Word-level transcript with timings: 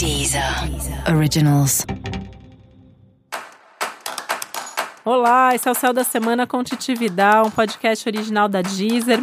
Deezer 0.00 0.42
Originals. 1.14 1.84
Olá, 5.04 5.54
esse 5.54 5.68
é 5.68 5.70
o 5.70 5.74
Céu 5.74 5.92
da 5.92 6.02
Semana 6.04 6.46
com 6.46 6.64
Titi 6.64 6.94
Vidal, 6.94 7.48
um 7.48 7.50
podcast 7.50 8.08
original 8.08 8.48
da 8.48 8.62
Deezer. 8.62 9.22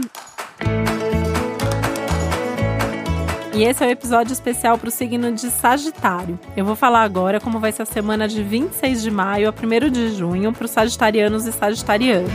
E 3.56 3.64
esse 3.64 3.84
é 3.84 3.88
o 3.88 3.90
episódio 3.90 4.32
especial 4.34 4.78
para 4.78 4.90
o 4.90 4.92
signo 4.92 5.32
de 5.32 5.50
Sagitário. 5.50 6.40
Eu 6.56 6.64
vou 6.64 6.76
falar 6.76 7.02
agora 7.02 7.40
como 7.40 7.60
vai 7.60 7.72
ser 7.72 7.82
a 7.82 7.86
semana 7.86 8.28
de 8.28 8.44
26 8.44 9.02
de 9.02 9.10
maio 9.10 9.50
a 9.50 9.52
1 9.52 9.90
de 9.90 10.12
junho 10.12 10.54
para 10.54 10.66
os 10.66 10.70
sagitarianos 10.70 11.48
e 11.48 11.52
sagitarianas. 11.54 12.32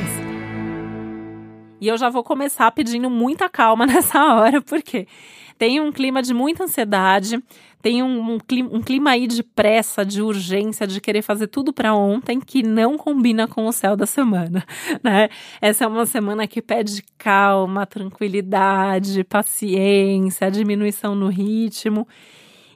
E 1.81 1.87
eu 1.87 1.97
já 1.97 2.09
vou 2.09 2.25
começar 2.25 2.73
pedindo 2.73 3.09
muita 3.09 3.49
calma 3.49 3.87
nessa 3.87 4.21
hora, 4.35 4.61
porque 4.61 5.07
tem 5.63 5.81
um 5.81 5.93
clima 5.93 6.21
de 6.21 6.35
muita 6.35 6.65
ansiedade, 6.65 7.41
tem 7.81 8.03
um, 8.03 8.33
um, 8.33 8.39
clima, 8.41 8.69
um 8.73 8.81
clima 8.81 9.11
aí 9.11 9.29
de 9.29 9.45
pressa, 9.45 10.05
de 10.05 10.21
urgência, 10.21 10.89
de 10.89 11.01
querer 11.01 11.23
fazer 11.23 11.47
tudo 11.47 11.73
para 11.73 11.95
ontem 11.95 12.41
que 12.41 12.65
não 12.65 12.99
combina 12.99 13.47
com 13.47 13.69
o 13.69 13.73
céu 13.73 13.95
da 13.97 14.05
semana, 14.05 14.67
né? 15.05 15.29
Essa 15.61 15.85
é 15.85 15.87
uma 15.87 16.05
semana 16.05 16.49
que 16.49 16.61
pede 16.61 17.05
calma, 17.17 17.87
tranquilidade, 17.87 19.23
paciência, 19.23 20.51
diminuição 20.51 21.15
no 21.15 21.29
ritmo. 21.29 22.09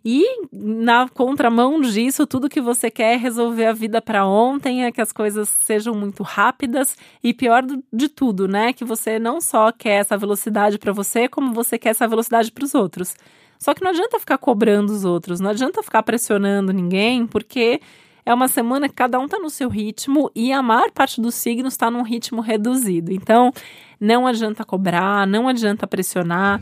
E 0.08 0.24
na 0.52 1.08
contramão 1.08 1.80
disso, 1.80 2.28
tudo 2.28 2.48
que 2.48 2.60
você 2.60 2.88
quer 2.92 3.14
é 3.14 3.16
resolver 3.16 3.66
a 3.66 3.72
vida 3.72 4.00
para 4.00 4.24
ontem, 4.24 4.84
é 4.84 4.92
que 4.92 5.00
as 5.00 5.10
coisas 5.10 5.48
sejam 5.48 5.96
muito 5.96 6.22
rápidas 6.22 6.96
e 7.24 7.34
pior 7.34 7.64
de 7.92 8.08
tudo, 8.08 8.46
né? 8.46 8.72
Que 8.72 8.84
você 8.84 9.18
não 9.18 9.40
só 9.40 9.72
quer 9.72 9.96
essa 9.96 10.16
velocidade 10.16 10.78
para 10.78 10.92
você, 10.92 11.26
como 11.28 11.52
você 11.52 11.76
quer 11.76 11.88
essa 11.88 12.06
velocidade 12.06 12.52
para 12.52 12.64
os 12.64 12.72
outros. 12.72 13.16
Só 13.58 13.74
que 13.74 13.82
não 13.82 13.90
adianta 13.90 14.20
ficar 14.20 14.38
cobrando 14.38 14.92
os 14.92 15.04
outros, 15.04 15.40
não 15.40 15.50
adianta 15.50 15.82
ficar 15.82 16.04
pressionando 16.04 16.72
ninguém, 16.72 17.26
porque 17.26 17.80
é 18.24 18.32
uma 18.32 18.46
semana 18.46 18.88
que 18.88 18.94
cada 18.94 19.18
um 19.18 19.24
está 19.24 19.40
no 19.40 19.50
seu 19.50 19.68
ritmo 19.68 20.30
e 20.36 20.52
a 20.52 20.62
maior 20.62 20.92
parte 20.92 21.20
dos 21.20 21.34
signos 21.34 21.74
está 21.74 21.90
num 21.90 22.02
ritmo 22.02 22.40
reduzido. 22.40 23.12
Então, 23.12 23.52
não 24.00 24.24
adianta 24.24 24.64
cobrar, 24.64 25.26
não 25.26 25.48
adianta 25.48 25.84
pressionar. 25.84 26.60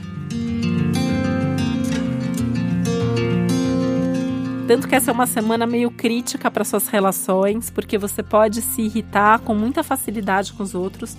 Tanto 4.67 4.89
que 4.89 4.95
essa 4.95 5.11
é 5.11 5.15
uma 5.15 5.27
semana 5.27 5.67
meio 5.67 5.91
crítica 5.91 6.51
para 6.51 6.65
suas 6.65 6.89
relações, 6.89 7.69
porque 7.69 7.98
você 7.98 8.23
pode 8.23 8.62
se 8.62 8.81
irritar 8.81 9.41
com 9.41 9.55
muita 9.55 9.83
facilidade 9.83 10.55
com 10.55 10.62
os 10.62 10.75
outros, 10.75 11.19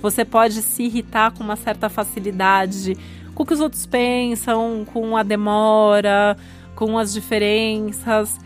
você 0.00 0.24
pode 0.24 0.62
se 0.62 0.84
irritar 0.84 1.32
com 1.32 1.42
uma 1.42 1.56
certa 1.56 1.88
facilidade 1.88 2.96
com 3.34 3.42
o 3.42 3.46
que 3.46 3.52
os 3.52 3.58
outros 3.58 3.84
pensam, 3.84 4.86
com 4.92 5.16
a 5.16 5.24
demora, 5.24 6.36
com 6.76 6.96
as 6.96 7.12
diferenças. 7.12 8.38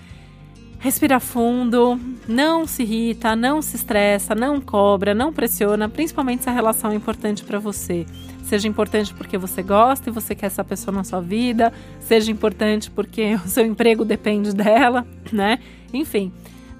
Respira 0.78 1.18
fundo, 1.18 1.98
não 2.26 2.66
se 2.66 2.82
irrita, 2.82 3.34
não 3.34 3.60
se 3.60 3.76
estressa, 3.76 4.34
não 4.34 4.60
cobra, 4.60 5.14
não 5.14 5.32
pressiona, 5.32 5.88
principalmente 5.88 6.44
se 6.44 6.48
a 6.48 6.52
relação 6.52 6.92
é 6.92 6.94
importante 6.94 7.42
para 7.42 7.58
você 7.58 8.06
seja 8.48 8.66
importante 8.66 9.12
porque 9.12 9.36
você 9.36 9.62
gosta 9.62 10.08
e 10.08 10.12
você 10.12 10.34
quer 10.34 10.46
essa 10.46 10.64
pessoa 10.64 10.94
na 10.94 11.04
sua 11.04 11.20
vida, 11.20 11.72
seja 12.00 12.32
importante 12.32 12.90
porque 12.90 13.34
o 13.44 13.48
seu 13.48 13.64
emprego 13.64 14.04
depende 14.04 14.54
dela, 14.54 15.06
né? 15.30 15.58
Enfim, 15.92 16.32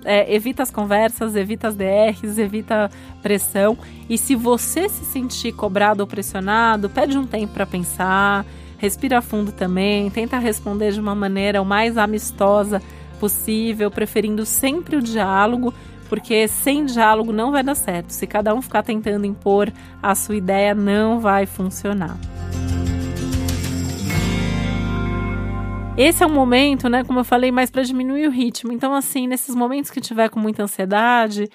é, 0.05 0.34
evita 0.34 0.62
as 0.62 0.70
conversas, 0.70 1.36
evita 1.36 1.68
as 1.68 1.77
DRs, 1.77 2.38
evita 2.38 2.90
pressão. 3.22 3.77
E 4.08 4.16
se 4.16 4.34
você 4.34 4.88
se 4.88 5.05
sentir 5.05 5.52
cobrado 5.52 6.00
ou 6.00 6.06
pressionado, 6.06 6.88
pede 6.88 7.18
um 7.18 7.27
tempo 7.27 7.52
para 7.52 7.66
pensar, 7.66 8.46
respira 8.78 9.20
fundo 9.20 9.52
também, 9.52 10.08
tenta 10.10 10.38
responder 10.38 10.92
de 10.92 11.00
uma 11.00 11.14
maneira 11.14 11.60
o 11.60 11.66
mais 11.66 11.98
amistosa 11.98 12.80
possível, 13.19 13.91
preferindo 13.91 14.47
sempre 14.47 14.97
o 14.97 15.02
diálogo 15.02 15.74
porque 16.08 16.48
sem 16.48 16.84
diálogo 16.84 17.33
não 17.33 17.52
vai 17.52 17.62
dar 17.62 17.74
certo. 17.74 18.11
Se 18.11 18.27
cada 18.27 18.55
um 18.55 18.62
ficar 18.62 18.83
tentando 18.83 19.27
impor 19.27 19.70
a 20.02 20.14
sua 20.14 20.36
ideia, 20.36 20.74
não 20.74 21.20
vai 21.20 21.46
funcionar. 21.46 22.17
Esse 25.96 26.23
é 26.23 26.27
um 26.27 26.33
momento, 26.33 26.89
né, 26.89 27.02
como 27.02 27.18
eu 27.18 27.24
falei, 27.24 27.51
mais 27.51 27.70
para 27.70 27.83
diminuir 27.83 28.29
o 28.29 28.30
ritmo. 28.30 28.73
Então, 28.73 28.95
assim, 28.95 29.27
nesses 29.27 29.55
momentos 29.55 29.90
que 29.90 30.00
tiver 30.00 30.30
com 30.30 30.39
muita 30.39 30.62
ansiedade, 30.62 31.48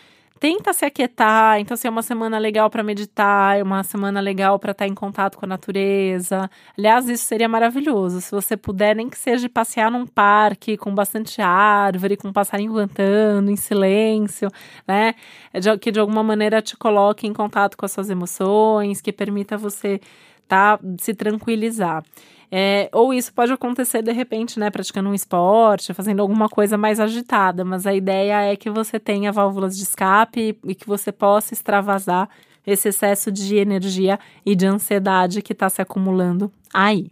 tenta 0.43 0.73
se 0.73 0.83
aquietar. 0.83 1.57
Então, 1.61 1.73
assim, 1.73 1.87
é 1.87 1.89
uma 1.89 2.01
semana 2.01 2.37
legal 2.37 2.69
para 2.69 2.83
meditar, 2.83 3.57
é 3.57 3.63
uma 3.63 3.81
semana 3.81 4.19
legal 4.19 4.59
para 4.59 4.73
estar 4.73 4.83
tá 4.83 4.91
em 4.91 4.93
contato 4.93 5.37
com 5.37 5.45
a 5.45 5.47
natureza. 5.47 6.49
Aliás, 6.77 7.07
isso 7.07 7.23
seria 7.23 7.47
maravilhoso. 7.47 8.19
Se 8.19 8.29
você 8.29 8.57
puder, 8.57 8.93
nem 8.93 9.09
que 9.09 9.17
seja 9.17 9.47
passear 9.47 9.89
num 9.89 10.05
parque 10.05 10.75
com 10.75 10.93
bastante 10.93 11.41
árvore, 11.41 12.17
com 12.17 12.27
um 12.27 12.33
passarinho 12.33 12.73
cantando, 12.73 13.49
em 13.49 13.55
silêncio, 13.55 14.49
né? 14.85 15.15
É 15.53 15.77
que 15.77 15.91
de 15.91 15.99
alguma 16.01 16.21
maneira 16.21 16.61
te 16.61 16.75
coloque 16.75 17.25
em 17.25 17.31
contato 17.31 17.77
com 17.77 17.85
as 17.85 17.93
suas 17.93 18.09
emoções, 18.09 18.99
que 18.99 19.13
permita 19.13 19.57
você 19.57 20.01
tá, 20.47 20.79
se 20.99 21.13
tranquilizar. 21.13 22.03
É, 22.55 22.87
ou 22.93 23.11
isso 23.11 23.33
pode 23.33 23.51
acontecer 23.51 24.03
de 24.03 24.11
repente, 24.11 24.59
né, 24.59 24.69
praticando 24.69 25.09
um 25.09 25.13
esporte, 25.13 25.91
fazendo 25.91 26.19
alguma 26.19 26.47
coisa 26.47 26.77
mais 26.77 26.99
agitada, 26.99 27.65
mas 27.65 27.87
a 27.87 27.95
ideia 27.95 28.43
é 28.43 28.55
que 28.55 28.69
você 28.69 28.99
tenha 28.99 29.31
válvulas 29.31 29.75
de 29.75 29.81
escape 29.81 30.55
e 30.63 30.75
que 30.75 30.85
você 30.85 31.11
possa 31.11 31.53
extravasar 31.53 32.29
esse 32.65 32.89
excesso 32.89 33.31
de 33.31 33.55
energia 33.55 34.19
e 34.45 34.55
de 34.55 34.67
ansiedade 34.67 35.41
que 35.41 35.53
está 35.53 35.67
se 35.67 35.81
acumulando 35.81 36.51
aí. 36.71 37.09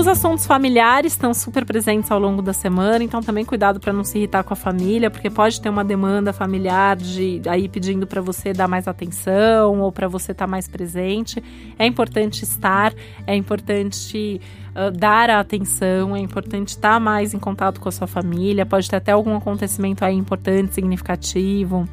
Os 0.00 0.08
assuntos 0.08 0.46
familiares 0.46 1.12
estão 1.12 1.34
super 1.34 1.62
presentes 1.66 2.10
ao 2.10 2.18
longo 2.18 2.40
da 2.40 2.54
semana, 2.54 3.04
então 3.04 3.20
também 3.20 3.44
cuidado 3.44 3.78
para 3.78 3.92
não 3.92 4.02
se 4.02 4.16
irritar 4.16 4.42
com 4.42 4.54
a 4.54 4.56
família, 4.56 5.10
porque 5.10 5.28
pode 5.28 5.60
ter 5.60 5.68
uma 5.68 5.84
demanda 5.84 6.32
familiar 6.32 6.96
de 6.96 7.42
aí 7.46 7.68
pedindo 7.68 8.06
para 8.06 8.22
você 8.22 8.54
dar 8.54 8.66
mais 8.66 8.88
atenção 8.88 9.78
ou 9.82 9.92
para 9.92 10.08
você 10.08 10.32
estar 10.32 10.46
tá 10.46 10.50
mais 10.50 10.66
presente. 10.66 11.44
É 11.78 11.84
importante 11.84 12.44
estar, 12.44 12.94
é 13.26 13.36
importante 13.36 14.40
uh, 14.70 14.90
dar 14.90 15.28
a 15.28 15.38
atenção, 15.38 16.16
é 16.16 16.18
importante 16.18 16.68
estar 16.68 16.94
tá 16.94 16.98
mais 16.98 17.34
em 17.34 17.38
contato 17.38 17.78
com 17.78 17.90
a 17.90 17.92
sua 17.92 18.06
família. 18.06 18.64
Pode 18.64 18.88
ter 18.88 18.96
até 18.96 19.12
algum 19.12 19.36
acontecimento 19.36 20.02
aí 20.02 20.14
importante, 20.14 20.72
significativo 20.72 21.86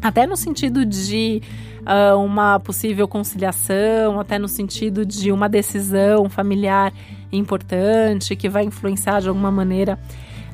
até 0.00 0.28
no 0.28 0.36
sentido 0.36 0.84
de 0.84 1.42
uh, 1.80 2.16
uma 2.18 2.60
possível 2.60 3.08
conciliação, 3.08 4.20
até 4.20 4.38
no 4.38 4.46
sentido 4.46 5.04
de 5.04 5.32
uma 5.32 5.48
decisão 5.48 6.28
familiar 6.28 6.92
importante 7.32 8.36
que 8.36 8.48
vai 8.48 8.64
influenciar 8.64 9.20
de 9.20 9.28
alguma 9.28 9.50
maneira 9.50 9.98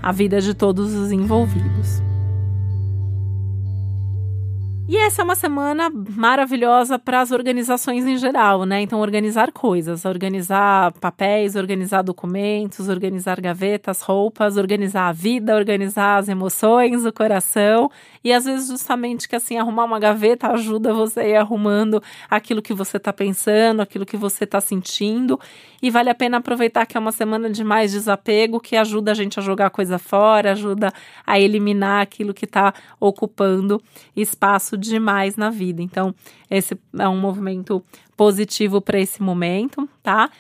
a 0.03 0.13
vida 0.13 0.41
de 0.41 0.55
todos 0.55 0.93
os 0.93 1.11
envolvidos. 1.11 2.03
E 4.87 4.99
essa 4.99 5.23
é 5.23 5.25
uma 5.25 5.35
semana 5.35 5.91
maravilhosa 5.91 6.99
para 6.99 7.23
as 7.23 7.31
organizações 7.31 8.05
em 8.05 8.19
geral, 8.19 8.67
né? 8.67 8.83
Então, 8.83 9.01
organizar 9.01 9.51
coisas, 9.51 10.05
organizar 10.05 10.93
papéis, 11.01 11.57
organizar 11.57 12.03
documentos, 12.03 12.91
organizar 12.91 13.41
gavetas, 13.41 14.03
roupas, 14.03 14.59
organizar 14.59 15.09
a 15.09 15.13
vida, 15.13 15.57
organizar 15.57 16.19
as 16.19 16.29
emoções, 16.29 17.07
o 17.07 17.13
coração. 17.15 17.91
E 18.23 18.31
às 18.31 18.45
vezes, 18.45 18.69
justamente 18.69 19.27
que 19.27 19.35
assim, 19.35 19.57
arrumar 19.57 19.85
uma 19.85 19.99
gaveta 19.99 20.49
ajuda 20.49 20.93
você 20.93 21.21
a 21.21 21.29
ir 21.29 21.37
arrumando 21.37 22.03
aquilo 22.29 22.61
que 22.61 22.75
você 22.75 22.99
está 22.99 23.13
pensando, 23.13 23.81
aquilo 23.81 24.05
que 24.05 24.19
você 24.19 24.45
está 24.45 24.61
sentindo. 24.61 25.41
E 25.81 25.91
vale 25.91 26.09
a 26.09 26.15
pena 26.15 26.39
aproveitar 26.39 26.87
que 26.87 26.97
é 26.97 27.01
uma 27.01 27.13
semana 27.13 27.51
de 27.51 27.63
mais 27.63 27.93
desapego, 27.93 28.61
que 28.61 28.77
ajuda 28.77 29.13
a 29.13 29.15
gente 29.15 29.39
a 29.39 29.43
jogar 29.43 29.71
coisa 29.71 29.99
fora, 29.99 30.53
ajuda 30.53 30.91
a 31.27 31.39
eliminar 31.39 32.03
aquilo 32.03 32.33
que 32.33 32.45
está 32.47 32.73
ocupando 32.99 33.83
espaço 34.17 34.74
demais 34.77 35.37
na 35.37 35.51
vida. 35.51 35.83
Então, 35.83 36.15
esse 36.51 36.79
é 36.99 37.09
um 37.09 37.19
movimento 37.19 37.85
positivo 38.17 38.81
para 38.81 38.99
esse 38.99 39.23
momento, 39.23 39.89
tá? 40.03 40.31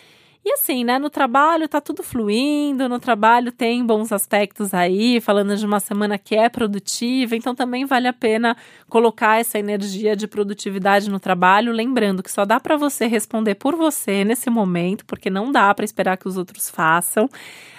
E 0.46 0.52
assim, 0.52 0.84
né, 0.84 0.98
no 0.98 1.08
trabalho 1.08 1.66
tá 1.66 1.80
tudo 1.80 2.02
fluindo, 2.02 2.86
no 2.86 3.00
trabalho 3.00 3.50
tem 3.50 3.84
bons 3.84 4.12
aspectos 4.12 4.74
aí, 4.74 5.18
falando 5.18 5.56
de 5.56 5.64
uma 5.64 5.80
semana 5.80 6.18
que 6.18 6.34
é 6.34 6.50
produtiva, 6.50 7.34
então 7.34 7.54
também 7.54 7.86
vale 7.86 8.06
a 8.06 8.12
pena 8.12 8.54
colocar 8.86 9.40
essa 9.40 9.58
energia 9.58 10.14
de 10.14 10.26
produtividade 10.26 11.08
no 11.08 11.18
trabalho, 11.18 11.72
lembrando 11.72 12.22
que 12.22 12.30
só 12.30 12.44
dá 12.44 12.60
para 12.60 12.76
você 12.76 13.06
responder 13.06 13.54
por 13.54 13.74
você 13.74 14.22
nesse 14.22 14.50
momento, 14.50 15.06
porque 15.06 15.30
não 15.30 15.50
dá 15.50 15.74
para 15.74 15.84
esperar 15.84 16.18
que 16.18 16.28
os 16.28 16.36
outros 16.36 16.68
façam 16.68 17.26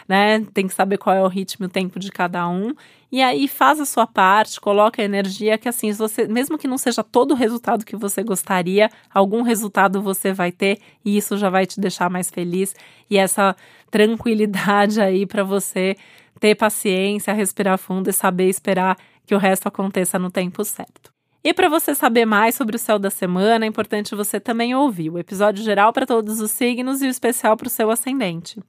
né? 0.08 0.46
Tem 0.54 0.68
que 0.68 0.74
saber 0.74 0.98
qual 0.98 1.16
é 1.16 1.22
o 1.22 1.28
ritmo 1.28 1.66
e 1.66 1.68
o 1.68 1.69
tempo 1.69 2.00
de 2.00 2.12
cada 2.12 2.48
um. 2.48 2.74
E 3.12 3.22
aí 3.22 3.48
faz 3.48 3.80
a 3.80 3.86
sua 3.86 4.07
parte, 4.07 4.60
coloca 4.60 5.02
a 5.02 5.06
energia 5.06 5.57
que 5.57 5.69
assim, 5.69 5.92
você, 5.92 6.28
mesmo 6.28 6.57
que 6.57 6.68
não 6.68 6.78
seja 6.78 7.04
todo 7.04 7.31
o 7.31 7.36
resultado 7.36 7.86
que 7.86 7.96
você 7.96 8.24
gostaria, 8.24 8.90
algum 9.13 9.42
resultado 9.42 10.02
você 10.02 10.34
vai 10.34 10.52
ter 10.52 10.80
e 11.04 11.16
isso 11.16 11.38
já 11.38 11.50
vai 11.50 11.66
te 11.66 11.80
deixar 11.80 12.10
mais 12.10 12.30
feliz 12.30 12.75
e 13.10 13.18
essa 13.18 13.56
tranquilidade 13.92 15.00
aí 15.00 15.25
para 15.25 15.44
você 15.44 15.96
ter 16.40 16.56
paciência, 16.56 17.34
respirar 17.34 17.78
fundo 17.78 18.10
e 18.10 18.13
saber 18.13 18.50
esperar 18.50 18.98
que 19.25 19.36
o 19.36 19.38
resto 19.38 19.68
aconteça 19.68 20.19
no 20.19 20.30
tempo 20.30 20.63
certo. 20.63 21.13
E 21.44 21.54
para 21.54 21.69
você 21.69 21.94
saber 21.94 22.25
mais 22.25 22.56
sobre 22.56 22.75
o 22.75 22.80
céu 22.80 22.98
da 22.98 23.12
semana, 23.12 23.66
é 23.66 23.68
importante 23.68 24.16
você 24.16 24.40
também 24.40 24.74
ouvir 24.74 25.12
o 25.12 25.19
episódio 25.19 25.63
geral 25.63 25.94
para 25.94 26.06
todos 26.06 26.42
os 26.42 26.50
signos 26.50 27.04
e 27.04 27.06
o 27.06 27.10
especial 27.10 27.56
para 27.56 27.68
o 27.68 27.69
seu 27.69 27.92
ascendente. 27.92 28.60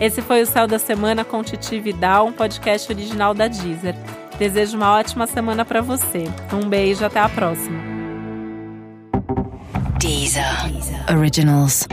Esse 0.00 0.20
foi 0.20 0.42
o 0.42 0.46
Céu 0.46 0.66
da 0.66 0.78
Semana 0.78 1.24
com 1.24 1.42
Titi 1.42 1.78
Vidal, 1.78 2.26
um 2.26 2.32
podcast 2.32 2.92
original 2.92 3.32
da 3.32 3.46
Deezer. 3.46 3.94
Desejo 4.38 4.76
uma 4.76 4.92
ótima 4.98 5.26
semana 5.26 5.64
para 5.64 5.80
você. 5.80 6.24
Um 6.52 6.68
beijo, 6.68 7.04
até 7.04 7.20
a 7.20 7.28
próxima. 7.28 7.78
Deezer. 9.98 10.44
Originals. 11.16 11.86